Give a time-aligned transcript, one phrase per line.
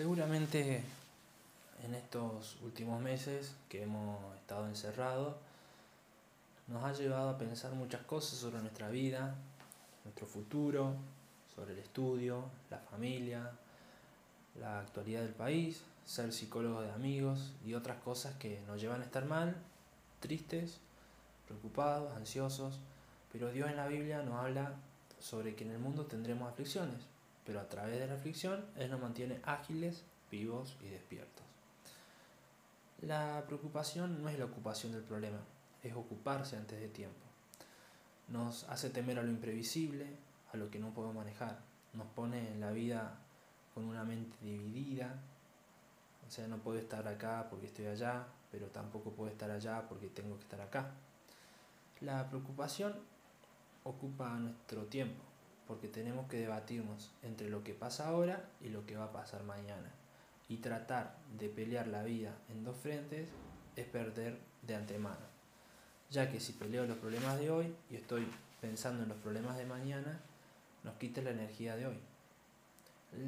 [0.00, 0.82] Seguramente
[1.84, 5.36] en estos últimos meses que hemos estado encerrados,
[6.68, 9.34] nos ha llevado a pensar muchas cosas sobre nuestra vida,
[10.04, 10.94] nuestro futuro,
[11.54, 13.50] sobre el estudio, la familia,
[14.58, 19.04] la actualidad del país, ser psicólogos de amigos y otras cosas que nos llevan a
[19.04, 19.54] estar mal,
[20.20, 20.78] tristes,
[21.46, 22.78] preocupados, ansiosos,
[23.30, 24.72] pero Dios en la Biblia nos habla
[25.18, 27.02] sobre que en el mundo tendremos aflicciones,
[27.44, 31.44] pero a través de la aflicción Él nos mantiene ágiles, vivos y despiertos.
[33.02, 35.38] La preocupación no es la ocupación del problema,
[35.82, 37.18] es ocuparse antes de tiempo.
[38.28, 40.06] Nos hace temer a lo imprevisible,
[40.52, 41.58] a lo que no podemos manejar.
[41.94, 43.18] Nos pone en la vida
[43.74, 45.14] con una mente dividida.
[46.28, 50.08] O sea, no puedo estar acá porque estoy allá, pero tampoco puedo estar allá porque
[50.08, 50.90] tengo que estar acá.
[52.00, 52.94] La preocupación
[53.84, 55.22] ocupa nuestro tiempo,
[55.70, 59.44] porque tenemos que debatirnos entre lo que pasa ahora y lo que va a pasar
[59.44, 59.88] mañana.
[60.48, 63.28] Y tratar de pelear la vida en dos frentes
[63.76, 65.24] es perder de antemano,
[66.10, 68.26] ya que si peleo los problemas de hoy y estoy
[68.60, 70.20] pensando en los problemas de mañana,
[70.82, 72.00] nos quita la energía de hoy.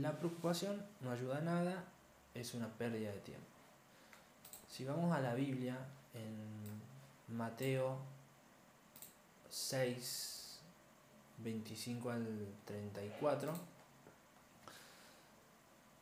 [0.00, 1.86] La preocupación no ayuda a nada,
[2.34, 3.48] es una pérdida de tiempo.
[4.68, 5.76] Si vamos a la Biblia,
[6.14, 7.98] en Mateo
[9.50, 10.37] 6,
[11.38, 12.26] 25 al
[12.64, 13.52] 34.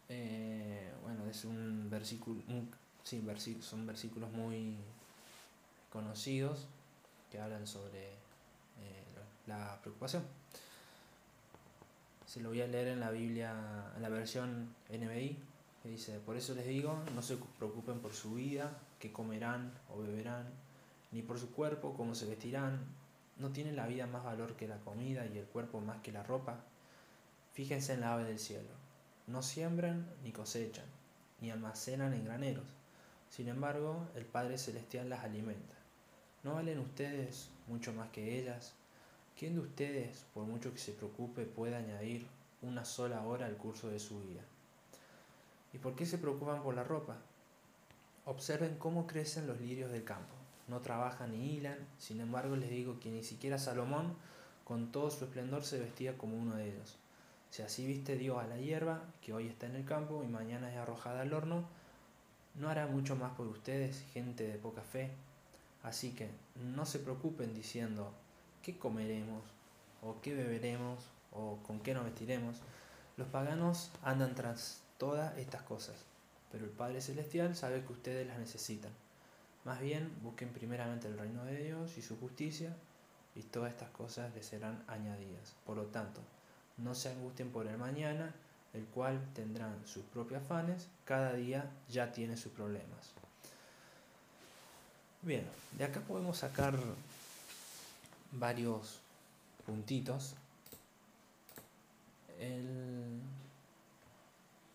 [0.09, 2.41] Eh, bueno, es un versículo,
[3.03, 3.23] sí,
[3.61, 4.77] son versículos muy
[5.93, 6.67] conocidos
[7.31, 9.05] que hablan sobre eh,
[9.47, 10.23] la preocupación.
[12.27, 13.55] Se lo voy a leer en la Biblia,
[13.97, 15.37] en la versión NBI,
[15.83, 19.99] que dice, por eso les digo, no se preocupen por su vida, qué comerán o
[20.01, 20.47] beberán,
[21.13, 22.81] ni por su cuerpo, cómo se vestirán
[23.39, 26.23] ¿No tiene la vida más valor que la comida y el cuerpo más que la
[26.23, 26.59] ropa?
[27.53, 28.71] Fíjense en la ave del cielo.
[29.27, 30.87] No siembran ni cosechan,
[31.43, 32.65] ni almacenan en graneros.
[33.29, 35.75] Sin embargo, el Padre Celestial las alimenta.
[36.45, 38.73] ¿No valen ustedes mucho más que ellas?
[39.39, 42.27] ¿Quién de ustedes, por mucho que se preocupe, puede añadir
[42.63, 44.41] una sola hora al curso de su vida?
[45.75, 47.19] ¿Y por qué se preocupan por la ropa?
[48.25, 50.36] Observen cómo crecen los lirios del campo
[50.69, 54.15] no trabajan ni hilan, sin embargo les digo que ni siquiera Salomón
[54.65, 56.97] con todo su esplendor se vestía como uno de ellos.
[57.51, 60.71] Si así viste Dios a la hierba, que hoy está en el campo y mañana
[60.71, 61.65] es arrojada al horno,
[62.57, 65.11] no hará mucho más por ustedes, gente de poca fe.
[65.83, 66.29] Así que
[66.75, 68.13] no se preocupen diciendo,
[68.63, 69.43] ¿qué comeremos?
[70.03, 71.05] ¿O qué beberemos?
[71.33, 72.57] ¿O con qué nos vestiremos?
[73.17, 75.95] Los paganos andan tras todas estas cosas,
[76.51, 78.91] pero el Padre Celestial sabe que ustedes las necesitan.
[79.67, 82.73] Más bien busquen primeramente el reino de Dios y su justicia
[83.35, 85.57] y todas estas cosas les serán añadidas.
[85.67, 86.21] Por lo tanto,
[86.77, 88.33] no se angustien por el mañana,
[88.75, 93.11] el cual tendrán sus propios afanes, cada día ya tiene sus problemas.
[95.23, 95.45] Bien,
[95.77, 96.79] de acá podemos sacar
[98.31, 99.01] varios
[99.67, 100.37] puntitos.
[102.39, 103.21] El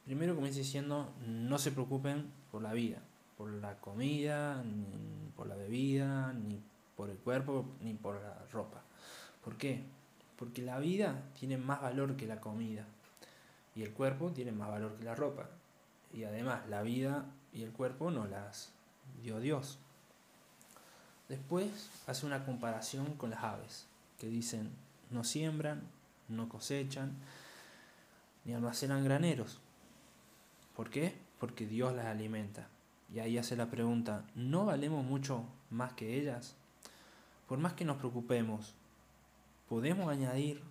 [0.03, 3.01] primero comienza diciendo, no se preocupen por la vida
[3.41, 6.61] por la comida, ni por la bebida, ni
[6.95, 8.83] por el cuerpo, ni por la ropa.
[9.43, 9.81] ¿Por qué?
[10.37, 12.85] Porque la vida tiene más valor que la comida
[13.73, 15.49] y el cuerpo tiene más valor que la ropa.
[16.13, 18.73] Y además la vida y el cuerpo no las
[19.23, 19.79] dio Dios.
[21.27, 23.87] Después hace una comparación con las aves,
[24.19, 24.69] que dicen,
[25.09, 25.81] no siembran,
[26.29, 27.15] no cosechan,
[28.45, 29.59] ni almacenan graneros.
[30.75, 31.15] ¿Por qué?
[31.39, 32.67] Porque Dios las alimenta.
[33.13, 36.55] Y ahí hace la pregunta, ¿no valemos mucho más que ellas?
[37.47, 38.73] Por más que nos preocupemos,
[39.67, 40.61] ¿podemos añadir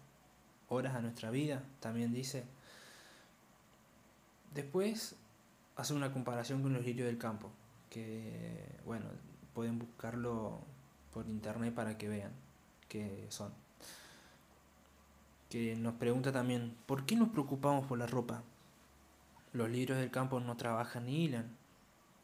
[0.69, 1.63] horas a nuestra vida?
[1.81, 2.45] También dice.
[4.55, 5.17] Después
[5.77, 7.51] hace una comparación con los lirios del campo,
[7.91, 9.07] que bueno,
[9.53, 10.61] pueden buscarlo
[11.13, 12.33] por internet para que vean
[12.89, 13.53] qué son.
[15.51, 18.43] Que nos pregunta también, ¿por qué nos preocupamos por la ropa?
[19.53, 21.60] Los lirios del campo no trabajan ni hilan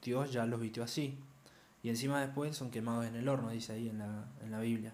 [0.03, 1.19] Dios ya los vistió así.
[1.83, 4.93] Y encima después son quemados en el horno, dice ahí en la, en la Biblia.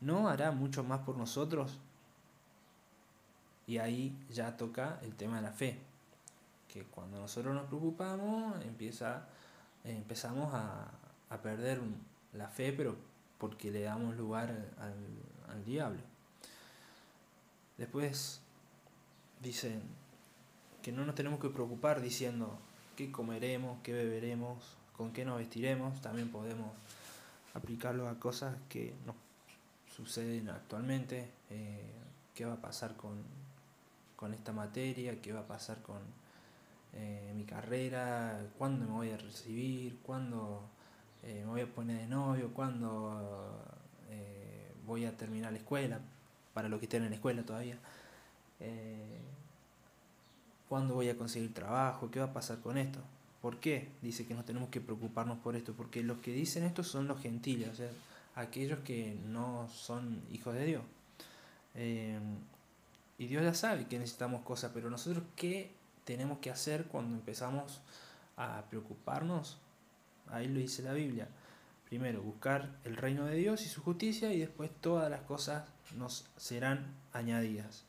[0.00, 1.78] ¿No hará mucho más por nosotros?
[3.66, 5.78] Y ahí ya toca el tema de la fe.
[6.68, 9.26] Que cuando nosotros nos preocupamos, empieza,
[9.84, 10.90] empezamos a,
[11.30, 11.80] a perder
[12.32, 12.96] la fe, pero
[13.38, 16.00] porque le damos lugar al, al diablo.
[17.78, 18.40] Después
[19.40, 19.82] dicen
[20.82, 22.58] que no nos tenemos que preocupar diciendo,
[22.96, 26.68] qué comeremos, qué beberemos, con qué nos vestiremos, también podemos
[27.54, 29.16] aplicarlo a cosas que nos
[29.94, 31.82] suceden actualmente, eh,
[32.34, 33.42] qué va a pasar con,
[34.32, 35.98] esta materia, qué va a pasar con
[36.94, 40.62] eh, mi carrera, cuándo me voy a recibir, cuándo
[41.24, 43.60] eh, me voy a poner de novio, cuándo
[44.86, 46.00] voy a terminar la escuela,
[46.54, 47.78] para los que estén en la escuela todavía,
[50.72, 52.98] cuándo voy a conseguir trabajo, qué va a pasar con esto.
[53.42, 53.90] ¿Por qué?
[54.00, 57.20] Dice que no tenemos que preocuparnos por esto, porque los que dicen esto son los
[57.20, 57.90] gentiles, o sea,
[58.36, 60.82] aquellos que no son hijos de Dios.
[63.18, 65.72] y Dios ya sabe que necesitamos cosas, pero nosotros qué
[66.06, 67.82] tenemos que hacer cuando empezamos
[68.38, 69.58] a preocuparnos?
[70.30, 71.28] Ahí lo dice la Biblia.
[71.84, 75.64] Primero, buscar el reino de Dios y su justicia y después todas las cosas
[75.98, 77.84] nos serán añadidas.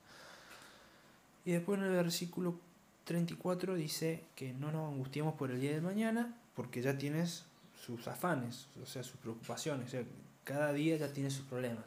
[1.45, 2.59] Y después en el versículo
[3.05, 7.45] 34 dice que no nos angustiemos por el día de mañana porque ya tienes
[7.85, 9.87] sus afanes, o sea, sus preocupaciones.
[9.87, 10.03] O sea,
[10.43, 11.85] cada día ya tiene sus problemas.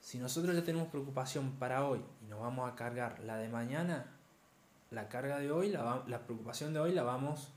[0.00, 4.06] Si nosotros ya tenemos preocupación para hoy y nos vamos a cargar la de mañana,
[4.90, 7.48] la carga de hoy, la, preocupación de hoy la vamos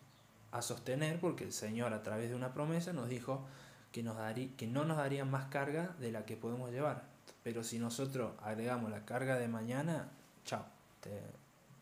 [0.52, 3.46] a sostener porque el Señor a través de una promesa nos dijo
[3.92, 7.04] que, nos daría, que no nos daría más carga de la que podemos llevar.
[7.44, 10.10] Pero si nosotros agregamos la carga de mañana,
[10.46, 10.66] chao,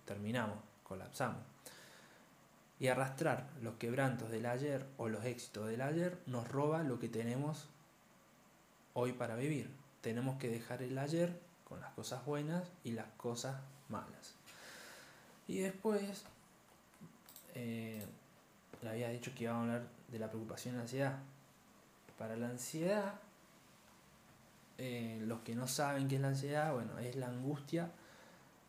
[0.05, 1.41] terminamos, colapsamos.
[2.79, 7.07] Y arrastrar los quebrantos del ayer o los éxitos del ayer nos roba lo que
[7.07, 7.69] tenemos
[8.93, 9.69] hoy para vivir.
[10.01, 13.55] Tenemos que dejar el ayer con las cosas buenas y las cosas
[13.89, 14.35] malas.
[15.47, 16.25] Y después,
[17.55, 18.05] eh,
[18.81, 21.19] le había dicho que iba a hablar de la preocupación y la ansiedad.
[22.17, 23.15] Para la ansiedad,
[24.77, 27.89] eh, los que no saben qué es la ansiedad, bueno, es la angustia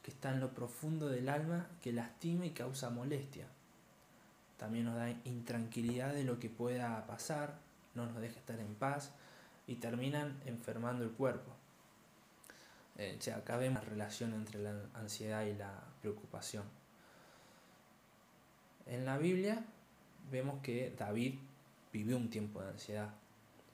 [0.04, 3.46] que está en lo profundo del alma, que lastima y causa molestia.
[4.58, 7.54] También nos da intranquilidad de lo que pueda pasar,
[7.94, 9.12] no nos deja estar en paz
[9.66, 11.50] y terminan enfermando el cuerpo.
[12.98, 15.72] Eh, o sea, acá vemos la relación entre la ansiedad y la
[16.02, 16.64] preocupación.
[18.86, 19.64] En la Biblia
[20.30, 21.36] vemos que David
[21.94, 23.08] vivió un tiempo de ansiedad,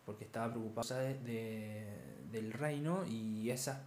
[0.06, 3.83] porque estaba preocupado del reino y esa,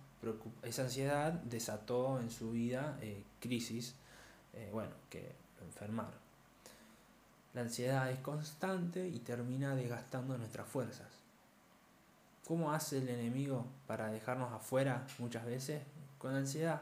[0.63, 3.95] esa ansiedad desató en su vida eh, crisis,
[4.53, 6.23] eh, bueno, que enfermaron.
[7.53, 11.07] La ansiedad es constante y termina desgastando nuestras fuerzas.
[12.47, 15.81] ¿Cómo hace el enemigo para dejarnos afuera muchas veces?
[16.17, 16.81] Con ansiedad.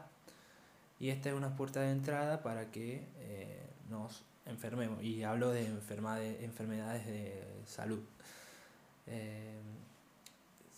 [0.98, 5.02] Y esta es una puerta de entrada para que eh, nos enfermemos.
[5.02, 8.00] Y hablo de enfermedades de salud.
[9.06, 9.60] Eh,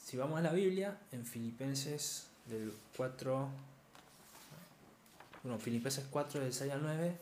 [0.03, 3.49] si vamos a la Biblia, en Filipenses del 4,
[5.43, 7.17] bueno, Filipenses 4 del 6 al 9,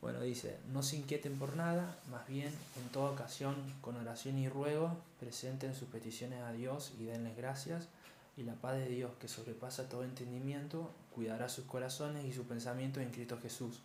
[0.00, 4.48] bueno, dice, no se inquieten por nada, más bien en toda ocasión, con oración y
[4.48, 7.88] ruego, presenten sus peticiones a Dios y denles gracias,
[8.36, 13.02] y la paz de Dios, que sobrepasa todo entendimiento, cuidará sus corazones y sus pensamientos
[13.02, 13.80] en Cristo Jesús.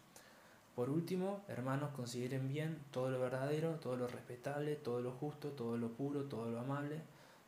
[0.75, 5.77] Por último, hermanos, consideren bien todo lo verdadero, todo lo respetable, todo lo justo, todo
[5.77, 7.01] lo puro, todo lo amable,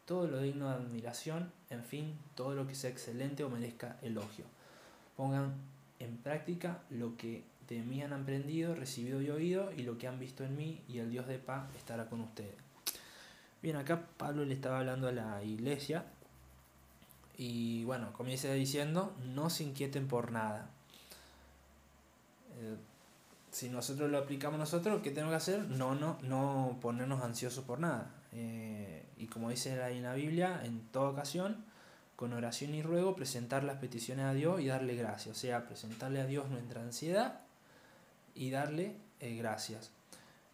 [0.05, 4.45] todo lo digno de admiración, en fin, todo lo que sea excelente o merezca elogio.
[5.15, 5.53] Pongan
[5.99, 10.19] en práctica lo que de mí han aprendido, recibido y oído, y lo que han
[10.19, 12.55] visto en mí, y el Dios de paz estará con ustedes.
[13.61, 16.05] Bien, acá Pablo le estaba hablando a la iglesia,
[17.37, 20.69] y bueno, comienza diciendo, no se inquieten por nada.
[22.57, 22.75] Eh,
[23.51, 25.59] si nosotros lo aplicamos nosotros, ¿qué tenemos que hacer?
[25.69, 28.11] No, no, no ponernos ansiosos por nada.
[28.35, 31.63] Eh, y como dice ahí en la Biblia, en toda ocasión,
[32.15, 35.37] con oración y ruego, presentar las peticiones a Dios y darle gracias.
[35.37, 37.41] O sea, presentarle a Dios nuestra ansiedad
[38.35, 39.91] y darle eh, gracias.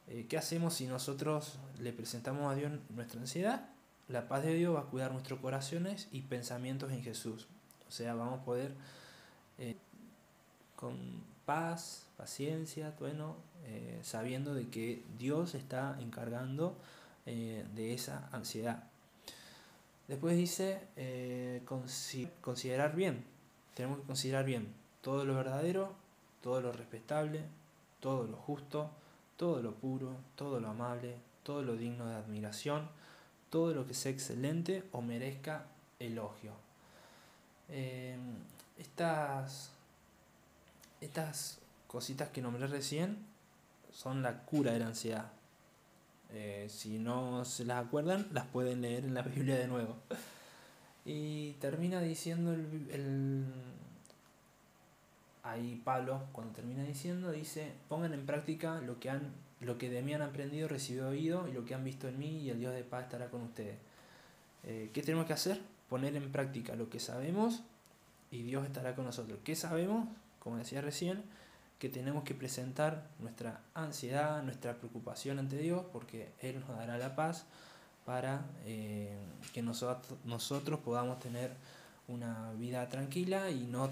[0.08, 3.70] Eh, ¿Qué hacemos si nosotros le presentamos a Dios nuestra ansiedad?
[4.08, 7.48] La paz de Dios va a cuidar nuestros corazones y pensamientos en Jesús.
[7.88, 8.74] O sea, vamos a poder
[10.76, 10.98] con
[11.46, 13.36] paz, paciencia, bueno,
[14.02, 16.78] sabiendo de que Dios está encargando
[17.30, 18.84] de esa ansiedad.
[20.08, 20.82] Después dice
[22.42, 23.24] considerar bien.
[23.76, 25.94] Tenemos que considerar bien todo lo verdadero,
[26.42, 27.42] todo lo respetable,
[28.00, 28.90] todo lo justo,
[29.38, 32.90] todo lo puro, todo lo amable, todo lo digno de admiración,
[33.50, 35.66] todo lo que sea excelente o merezca
[36.00, 36.54] elogio.
[37.70, 38.20] Em,
[38.78, 39.72] estas,
[41.02, 43.18] estas cositas que nombré recién
[43.92, 45.32] son la cura de la ansiedad.
[46.32, 49.96] Eh, si no se las acuerdan, las pueden leer en la Biblia de nuevo.
[51.06, 53.46] Y termina diciendo el
[55.50, 60.02] ahí Pablo, cuando termina diciendo, dice, pongan en práctica lo que, han, lo que de
[60.02, 62.74] mí han aprendido, recibido oído y lo que han visto en mí y el Dios
[62.74, 63.78] de paz estará con ustedes.
[64.64, 65.60] Eh, ¿Qué tenemos que hacer?
[65.90, 67.64] Poner en práctica lo que sabemos
[68.32, 69.40] y Dios estará con nosotros.
[69.44, 70.08] ¿Qué sabemos?
[70.40, 71.24] Como decía recién,
[71.80, 77.16] que tenemos que presentar nuestra ansiedad, nuestra preocupación ante Dios, porque Él nos dará la
[77.16, 77.46] paz
[78.06, 79.18] para eh,
[79.54, 81.52] que nosotros, podamos tener
[82.10, 83.90] una vida tranquila y no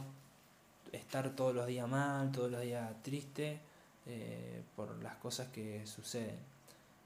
[0.91, 3.59] estar todos los días mal, todos los días triste
[4.05, 6.39] eh, por las cosas que suceden.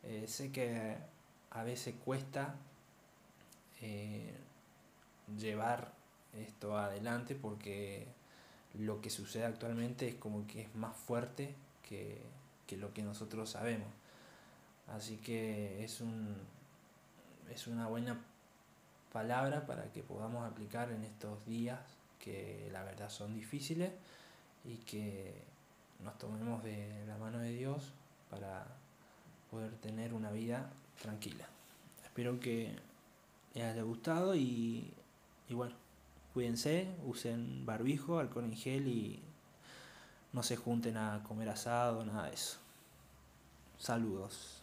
[0.04, 0.98] Eh, sé que
[1.52, 2.56] a veces cuesta
[5.38, 5.92] llevar
[6.34, 8.08] esto adelante porque
[8.80, 11.56] lo que sucede actualmente es como que es más fuerte
[11.88, 12.22] que,
[12.78, 13.90] lo que nosotros sabemos.
[14.88, 16.36] Así que es, un,
[17.50, 18.18] es una buena
[19.12, 21.80] palabra para que podamos aplicar en estos días
[22.18, 23.92] que la verdad son difíciles
[24.64, 25.34] y que
[26.04, 27.92] nos tomemos de la mano de Dios
[28.30, 28.66] para
[29.50, 30.70] poder tener una vida
[31.02, 31.46] tranquila.
[32.04, 32.74] Espero que
[33.54, 34.94] les haya gustado y,
[35.50, 35.81] y bueno.
[36.34, 39.22] Cuídense, usen barbijo, alcohol en gel y
[40.32, 42.58] no se junten a comer asado, nada de eso.
[43.78, 44.61] Saludos.